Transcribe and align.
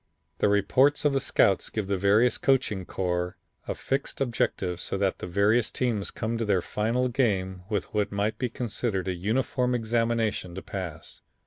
"The 0.39 0.49
reports 0.49 1.05
of 1.05 1.13
the 1.13 1.19
scouts 1.21 1.69
give 1.69 1.85
the 1.85 1.95
various 1.95 2.39
coaching 2.39 2.85
corps 2.87 3.37
a 3.67 3.75
fixed 3.75 4.19
objective 4.19 4.79
so 4.79 4.97
that 4.97 5.19
the 5.19 5.27
various 5.27 5.69
teams 5.69 6.09
come 6.09 6.39
to 6.39 6.43
their 6.45 6.63
final 6.63 7.07
game 7.07 7.61
with 7.69 7.93
what 7.93 8.11
might 8.11 8.39
be 8.39 8.49
considered 8.49 9.07
a 9.07 9.13
uniform 9.13 9.75
examination 9.75 10.55
to 10.55 10.61
pass. 10.63 11.21